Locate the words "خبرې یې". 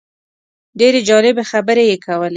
1.51-1.97